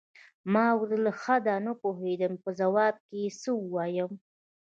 ما 0.53 0.67
ورته 0.79 0.87
وویل: 0.97 1.05
ښه 1.21 1.35
ده، 1.45 1.55
نه 1.65 1.73
پوهېدم 1.81 2.31
چې 2.35 2.41
په 2.43 2.49
ځواب 2.59 2.95
کې 3.05 3.15
یې 3.23 3.29
څه 3.41 3.49
ووایم. 3.61 4.11